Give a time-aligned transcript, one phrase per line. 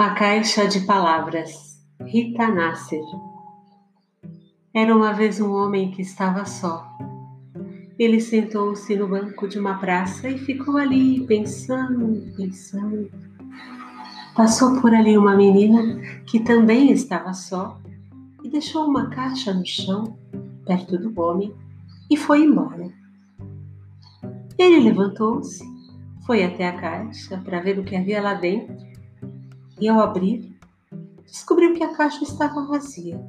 [0.00, 3.04] A Caixa de Palavras, Rita Nasser.
[4.72, 6.90] Era uma vez um homem que estava só.
[7.98, 13.10] Ele sentou-se no banco de uma praça e ficou ali pensando, pensando.
[14.34, 17.78] Passou por ali uma menina que também estava só
[18.42, 20.16] e deixou uma caixa no chão,
[20.64, 21.54] perto do homem,
[22.10, 22.90] e foi embora.
[24.56, 25.62] Ele levantou-se,
[26.24, 28.89] foi até a caixa para ver o que havia lá dentro
[29.80, 30.54] e ao abrir,
[31.26, 33.20] descobriu que a caixa estava vazia.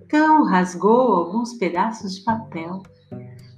[0.00, 2.82] Então rasgou alguns pedaços de papel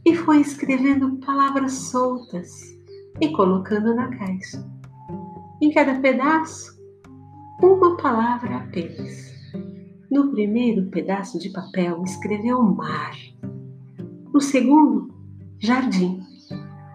[0.05, 2.51] e foi escrevendo palavras soltas
[3.21, 4.67] e colocando na caixa.
[5.61, 6.77] Em cada pedaço,
[7.63, 9.29] uma palavra apenas.
[10.11, 13.15] No primeiro pedaço de papel, escreveu mar.
[14.33, 15.13] No segundo,
[15.59, 16.23] jardim.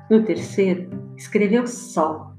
[0.10, 2.33] No terceiro, escreveu sol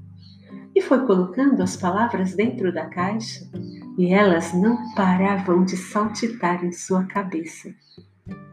[0.75, 3.49] e foi colocando as palavras dentro da caixa
[3.97, 7.73] e elas não paravam de saltitar em sua cabeça.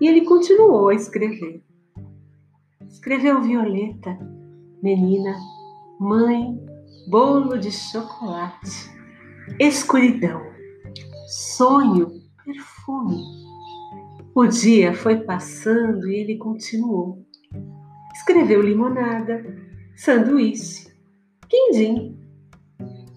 [0.01, 1.63] E ele continuou a escrever.
[2.89, 4.17] Escreveu Violeta,
[4.81, 5.35] menina,
[5.99, 6.57] mãe,
[7.09, 8.91] bolo de chocolate,
[9.59, 10.43] escuridão,
[11.27, 13.21] sonho, perfume.
[14.35, 17.27] O dia foi passando e ele continuou.
[18.15, 19.45] Escreveu limonada,
[19.97, 20.92] sanduíche,
[21.53, 22.19] Quindim.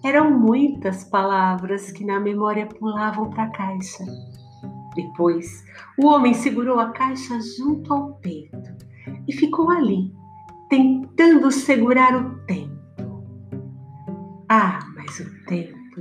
[0.04, 4.04] Eram muitas palavras que na memória pulavam para a caixa.
[4.94, 5.64] Depois,
[5.98, 8.76] o homem segurou a caixa junto ao peito
[9.26, 10.12] e ficou ali,
[10.68, 13.24] tentando segurar o tempo.
[14.50, 16.00] Ah, mas o tempo,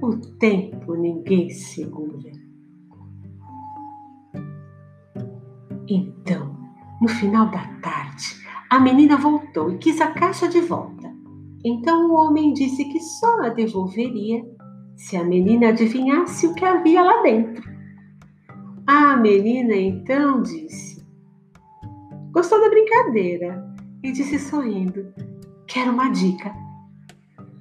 [0.00, 2.30] o tempo ninguém segura.
[5.88, 6.56] Então,
[7.02, 8.36] no final da tarde,
[8.70, 10.95] a menina voltou e quis a caixa de volta.
[11.68, 14.40] Então o homem disse que só a devolveria
[14.94, 17.60] se a menina adivinhasse o que havia lá dentro.
[18.86, 21.04] A menina então disse:
[22.30, 25.12] Gostou da brincadeira e disse sorrindo:
[25.66, 26.54] Quero uma dica.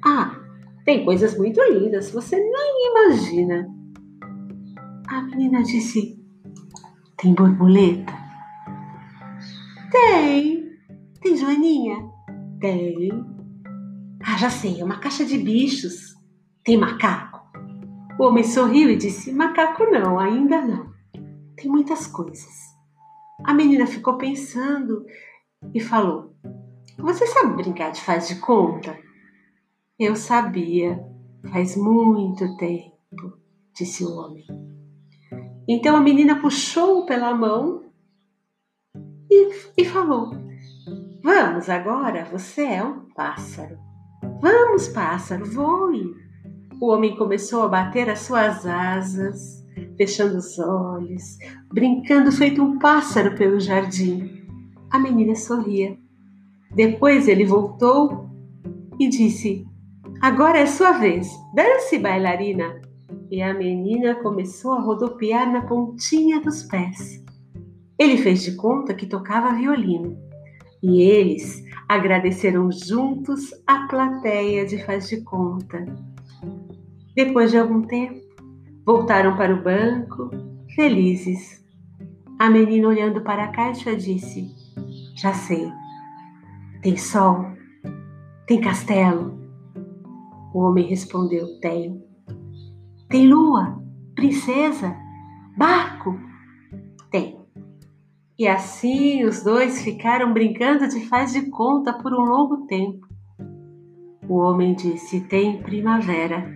[0.06, 0.40] Ah,
[0.86, 3.68] tem coisas muito lindas, você nem imagina.
[5.08, 6.24] A menina disse:
[7.18, 8.14] Tem borboleta?
[9.90, 10.64] Tem.
[11.20, 11.98] Tem joaninha?
[12.60, 13.36] Tem.
[14.28, 16.16] Ah, já sei, é uma caixa de bichos.
[16.64, 17.40] Tem macaco?
[18.20, 20.92] O homem sorriu e disse: Macaco não, ainda não.
[21.56, 22.54] Tem muitas coisas.
[23.44, 25.06] A menina ficou pensando
[25.76, 26.36] e falou:
[26.98, 28.98] Você sabe brincar de faz de conta?
[30.00, 31.00] Eu sabia,
[31.52, 33.38] faz muito tempo,
[33.76, 34.46] disse o homem.
[35.68, 37.84] Então a menina puxou pela mão
[39.30, 40.32] e, e falou:
[41.24, 43.86] Vamos agora, você é um pássaro.
[44.42, 46.14] Vamos, pássaro, voe!
[46.80, 49.66] O homem começou a bater as suas asas,
[49.98, 51.38] fechando os olhos,
[51.74, 54.46] brincando feito um pássaro pelo jardim.
[54.92, 55.98] A menina sorria.
[56.76, 58.30] Depois ele voltou
[59.00, 59.66] e disse:
[60.22, 62.82] Agora é sua vez, dance, bailarina!
[63.32, 67.24] E a menina começou a rodopiar na pontinha dos pés.
[67.98, 70.18] Ele fez de conta que tocava violino
[70.84, 75.86] e eles agradeceram juntos a plateia de faz de conta.
[77.16, 78.20] Depois de algum tempo,
[78.86, 80.30] voltaram para o banco,
[80.76, 81.64] felizes.
[82.38, 84.54] A menina, olhando para a caixa, disse:
[85.16, 85.72] Já sei.
[86.82, 87.46] Tem sol?
[88.46, 89.40] Tem castelo?
[90.54, 92.04] O homem respondeu: Tem.
[93.10, 93.82] Tem lua?
[94.16, 94.96] Princesa?
[95.58, 96.20] Barco?
[97.10, 97.45] Tem.
[98.38, 103.08] E assim os dois ficaram brincando de faz de conta por um longo tempo.
[104.28, 106.52] O homem disse: Tem primavera,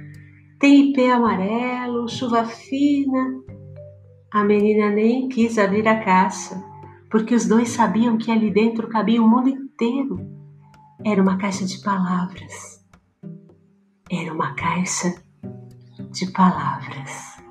[0.59, 3.39] tem ipê amarelo, chuva fina.
[4.31, 6.61] A menina nem quis abrir a caixa,
[7.09, 10.19] porque os dois sabiam que ali dentro cabia o mundo inteiro.
[11.05, 12.83] Era uma caixa de palavras.
[14.11, 15.15] Era uma caixa
[16.11, 17.41] de palavras.